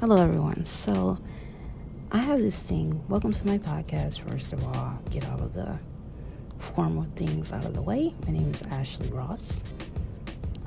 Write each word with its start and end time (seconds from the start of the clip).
Hello, 0.00 0.20
everyone. 0.20 0.64
So, 0.64 1.16
I 2.10 2.18
have 2.18 2.40
this 2.40 2.60
thing. 2.64 3.04
Welcome 3.08 3.32
to 3.32 3.46
my 3.46 3.56
podcast. 3.56 4.18
First 4.28 4.52
of 4.52 4.66
all, 4.66 4.98
get 5.10 5.28
all 5.30 5.40
of 5.40 5.54
the 5.54 5.78
formal 6.58 7.04
things 7.14 7.52
out 7.52 7.64
of 7.64 7.74
the 7.74 7.82
way. 7.82 8.12
My 8.26 8.32
name 8.32 8.50
is 8.50 8.62
Ashley 8.62 9.08
Ross. 9.10 9.62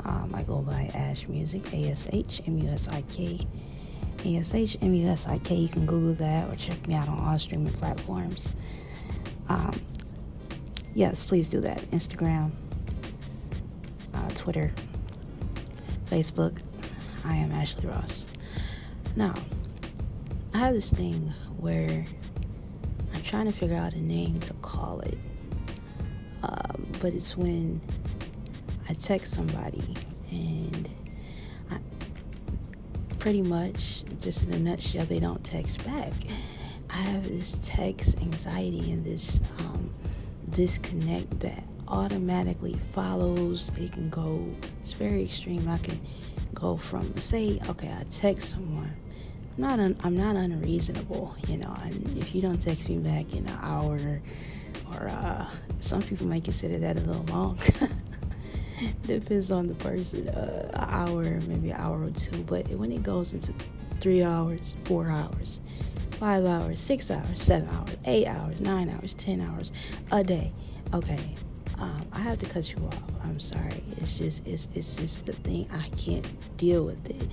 Um, 0.05 0.31
I 0.33 0.43
go 0.43 0.61
by 0.61 0.89
Ash 0.93 1.27
Musik, 1.27 1.73
A 1.73 1.91
S 1.91 2.07
H 2.13 2.41
M 2.47 2.57
U 2.59 2.69
S 2.69 2.87
I 2.87 3.01
K. 3.09 3.45
A 4.23 4.37
S 4.37 4.55
H 4.55 4.77
M 4.81 4.93
U 4.93 5.07
S 5.09 5.27
I 5.27 5.37
K. 5.39 5.55
You 5.55 5.67
can 5.67 5.85
Google 5.85 6.13
that 6.13 6.49
or 6.49 6.55
check 6.55 6.87
me 6.87 6.93
out 6.95 7.09
on 7.09 7.19
all 7.19 7.37
streaming 7.37 7.73
platforms. 7.73 8.55
Um, 9.49 9.81
yes, 10.95 11.25
please 11.25 11.49
do 11.49 11.59
that. 11.59 11.79
Instagram, 11.91 12.51
uh, 14.13 14.29
Twitter, 14.29 14.71
Facebook. 16.05 16.61
I 17.25 17.35
am 17.35 17.51
Ashley 17.51 17.87
Ross. 17.87 18.27
Now, 19.15 19.33
I 20.53 20.59
have 20.59 20.73
this 20.73 20.91
thing 20.91 21.33
where 21.57 22.05
I'm 23.13 23.21
trying 23.23 23.45
to 23.47 23.51
figure 23.51 23.75
out 23.75 23.93
a 23.93 24.01
name 24.01 24.39
to 24.41 24.53
call 24.55 25.01
it, 25.01 25.17
um, 26.43 26.87
but 27.01 27.13
it's 27.13 27.35
when 27.37 27.81
I 28.87 28.93
text 28.93 29.33
somebody 29.33 29.83
and 30.31 30.89
I 31.71 31.77
pretty 33.19 33.41
much, 33.41 34.03
just 34.21 34.47
in 34.47 34.53
a 34.53 34.59
nutshell, 34.59 35.05
they 35.05 35.19
don't 35.19 35.43
text 35.43 35.85
back. 35.85 36.13
I 36.89 36.97
have 36.97 37.27
this 37.27 37.59
text 37.63 38.19
anxiety 38.19 38.91
and 38.91 39.05
this 39.05 39.41
um, 39.59 39.91
disconnect 40.49 41.39
that 41.41 41.63
automatically 41.89 42.77
follows. 42.93 43.71
It 43.77 43.91
can 43.91 44.09
go, 44.09 44.45
it's 44.81 44.93
very 44.93 45.23
extreme. 45.23 45.67
I 45.67 45.77
can 45.79 45.99
go 46.53 46.77
from, 46.77 47.17
say, 47.17 47.59
okay, 47.69 47.91
I 47.91 48.03
text 48.09 48.51
someone 48.51 48.93
not 49.59 49.79
un, 49.79 49.95
I'm 50.03 50.15
not 50.15 50.35
unreasonable, 50.35 51.35
you 51.47 51.57
know. 51.57 51.75
And 51.83 52.17
if 52.17 52.33
you 52.33 52.41
don't 52.41 52.61
text 52.61 52.89
me 52.89 52.97
back 52.97 53.33
in 53.33 53.45
an 53.45 53.59
hour, 53.61 54.21
or 54.91 55.07
uh, 55.09 55.49
some 55.79 56.01
people 56.01 56.27
might 56.27 56.45
consider 56.45 56.79
that 56.79 56.97
a 56.97 57.01
little 57.01 57.25
long. 57.25 57.59
Depends 59.05 59.51
on 59.51 59.67
the 59.67 59.75
person, 59.75 60.29
uh, 60.29 60.71
an 60.73 60.89
hour, 60.89 61.23
maybe 61.41 61.71
an 61.71 61.81
hour 61.81 62.03
or 62.03 62.11
two. 62.11 62.41
But 62.43 62.69
when 62.69 62.91
it 62.91 63.03
goes 63.03 63.33
into 63.33 63.53
three 63.99 64.23
hours, 64.23 64.77
four 64.85 65.09
hours, 65.09 65.59
five 66.11 66.45
hours, 66.45 66.79
six 66.79 67.11
hours, 67.11 67.41
seven 67.41 67.67
hours, 67.69 67.97
eight 68.05 68.27
hours, 68.27 68.61
nine 68.61 68.89
hours, 68.89 69.13
ten 69.13 69.41
hours 69.41 69.73
a 70.11 70.23
day, 70.23 70.53
okay, 70.93 71.35
um, 71.79 72.05
I 72.13 72.19
have 72.19 72.37
to 72.39 72.45
cut 72.45 72.71
you 72.71 72.85
off. 72.85 73.01
I'm 73.23 73.39
sorry. 73.39 73.83
It's 73.97 74.17
just 74.17 74.45
it's 74.45 74.67
it's 74.73 74.97
just 74.97 75.25
the 75.25 75.33
thing. 75.33 75.67
I 75.71 75.89
can't 75.95 76.27
deal 76.57 76.83
with 76.83 77.09
it 77.09 77.27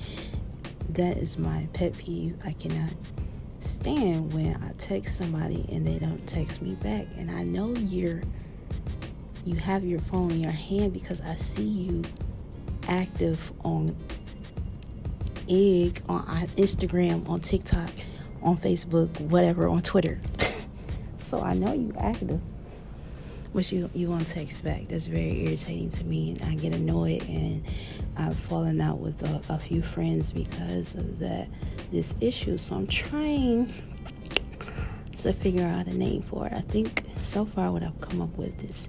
that 0.96 1.18
is 1.18 1.38
my 1.38 1.68
pet 1.72 1.96
peeve. 1.98 2.36
I 2.44 2.52
cannot 2.52 2.90
stand 3.60 4.32
when 4.32 4.56
I 4.62 4.72
text 4.78 5.16
somebody 5.16 5.66
and 5.70 5.86
they 5.86 5.98
don't 5.98 6.24
text 6.26 6.62
me 6.62 6.74
back. 6.74 7.06
And 7.16 7.30
I 7.30 7.44
know 7.44 7.74
you're 7.74 8.22
you 9.44 9.54
have 9.56 9.84
your 9.84 10.00
phone 10.00 10.32
in 10.32 10.40
your 10.40 10.52
hand 10.52 10.92
because 10.92 11.20
I 11.20 11.34
see 11.34 11.62
you 11.62 12.02
active 12.88 13.52
on 13.64 13.94
Egg, 15.48 16.02
on 16.08 16.24
Instagram, 16.56 17.28
on 17.28 17.38
TikTok, 17.40 17.90
on 18.42 18.56
Facebook, 18.56 19.20
whatever, 19.20 19.68
on 19.68 19.82
Twitter. 19.82 20.20
so 21.18 21.40
I 21.40 21.54
know 21.54 21.72
you 21.72 21.94
active. 21.98 22.40
But 23.54 23.72
you 23.72 23.90
you 23.94 24.10
won't 24.10 24.26
text 24.26 24.62
back. 24.64 24.88
That's 24.88 25.06
very 25.06 25.46
irritating 25.46 25.88
to 25.90 26.04
me 26.04 26.36
I 26.44 26.54
get 26.54 26.74
annoyed 26.74 27.22
and 27.28 27.64
I've 28.16 28.38
fallen 28.38 28.80
out 28.80 28.98
with 28.98 29.22
a, 29.22 29.42
a 29.52 29.58
few 29.58 29.82
friends 29.82 30.32
because 30.32 30.94
of 30.94 31.18
that 31.20 31.48
this 31.90 32.14
issue. 32.20 32.56
So 32.56 32.76
I'm 32.76 32.86
trying 32.86 33.72
to 35.20 35.32
figure 35.32 35.66
out 35.66 35.86
a 35.86 35.94
name 35.94 36.22
for 36.22 36.46
it. 36.46 36.52
I 36.52 36.60
think 36.60 37.02
so 37.22 37.44
far 37.44 37.72
what 37.72 37.82
I've 37.82 38.00
come 38.00 38.20
up 38.20 38.36
with 38.36 38.62
is 38.64 38.88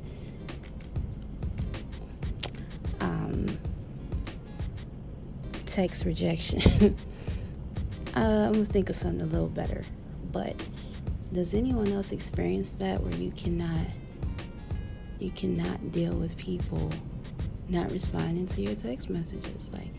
um, 2.99 3.57
text 5.65 6.05
rejection. 6.05 6.95
uh, 8.15 8.19
I'm 8.19 8.53
gonna 8.53 8.65
think 8.65 8.89
of 8.89 8.95
something 8.95 9.21
a 9.21 9.25
little 9.25 9.47
better. 9.47 9.83
But 10.31 10.61
does 11.33 11.53
anyone 11.53 11.91
else 11.91 12.11
experience 12.11 12.71
that 12.73 13.01
where 13.01 13.13
you 13.13 13.31
cannot 13.31 13.87
you 15.19 15.31
cannot 15.31 15.91
deal 15.91 16.13
with 16.13 16.37
people 16.37 16.91
not 17.69 17.91
responding 17.91 18.47
to 18.47 18.61
your 18.61 18.75
text 18.75 19.09
messages. 19.09 19.71
Like, 19.73 19.89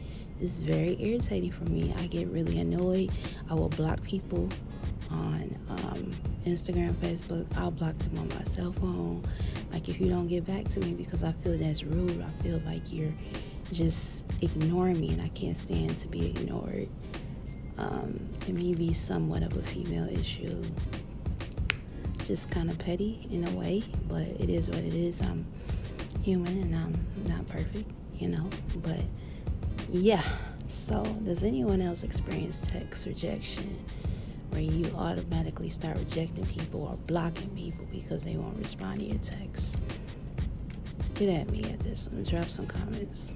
it's 0.40 0.60
very 0.60 0.96
irritating 1.00 1.50
for 1.50 1.64
me. 1.64 1.94
I 1.98 2.06
get 2.06 2.28
really 2.28 2.58
annoyed. 2.60 3.10
I 3.50 3.54
will 3.54 3.68
block 3.68 4.02
people 4.02 4.48
on 5.10 5.58
um, 5.68 6.12
Instagram, 6.46 6.92
Facebook. 6.94 7.46
I'll 7.56 7.70
block 7.70 7.98
them 7.98 8.18
on 8.18 8.28
my 8.28 8.44
cell 8.44 8.72
phone. 8.72 9.22
Like, 9.72 9.88
if 9.88 10.00
you 10.00 10.08
don't 10.08 10.28
get 10.28 10.46
back 10.46 10.68
to 10.68 10.80
me 10.80 10.94
because 10.94 11.22
I 11.22 11.32
feel 11.32 11.56
that's 11.58 11.82
rude, 11.84 12.22
I 12.22 12.42
feel 12.42 12.62
like 12.64 12.92
you're 12.92 13.12
just 13.72 14.24
ignoring 14.40 15.00
me 15.00 15.10
and 15.10 15.20
I 15.20 15.28
can't 15.28 15.56
stand 15.58 15.98
to 15.98 16.08
be 16.08 16.26
ignored. 16.26 16.88
Um, 17.76 18.28
it 18.46 18.54
may 18.54 18.74
be 18.74 18.92
somewhat 18.92 19.42
of 19.42 19.56
a 19.56 19.62
female 19.62 20.08
issue, 20.08 20.62
just 22.28 22.50
kind 22.50 22.68
of 22.68 22.78
petty 22.78 23.26
in 23.30 23.48
a 23.48 23.50
way, 23.52 23.82
but 24.06 24.20
it 24.20 24.50
is 24.50 24.68
what 24.68 24.80
it 24.80 24.92
is. 24.92 25.22
I'm 25.22 25.46
human 26.22 26.60
and 26.60 26.76
I'm 26.76 27.06
not 27.26 27.48
perfect, 27.48 27.90
you 28.18 28.28
know, 28.28 28.50
but 28.76 29.00
yeah. 29.90 30.22
So, 30.68 31.02
does 31.24 31.42
anyone 31.42 31.80
else 31.80 32.02
experience 32.02 32.60
text 32.62 33.06
rejection 33.06 33.82
where 34.50 34.60
you 34.60 34.92
automatically 34.94 35.70
start 35.70 35.96
rejecting 35.96 36.44
people 36.44 36.82
or 36.82 36.98
blocking 37.06 37.48
people 37.56 37.86
because 37.90 38.24
they 38.24 38.36
won't 38.36 38.58
respond 38.58 38.98
to 38.98 39.06
your 39.06 39.18
texts? 39.18 39.78
Get 41.14 41.30
at 41.30 41.48
me 41.48 41.64
at 41.64 41.80
this 41.80 42.08
one. 42.08 42.24
Drop 42.24 42.50
some 42.50 42.66
comments. 42.66 43.32